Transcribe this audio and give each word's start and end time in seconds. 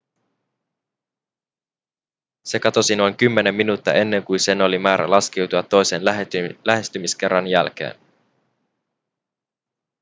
se 2.43 2.59
katosi 2.59 2.95
noin 2.95 3.17
kymmenen 3.17 3.55
minuuttia 3.55 3.93
ennen 3.93 4.23
kuin 4.23 4.39
sen 4.39 4.61
oli 4.61 4.79
määrä 4.79 5.09
laskeutua 5.09 5.63
toisen 5.63 6.01
lähestymiskerran 6.65 7.47
jälkeen 7.47 7.95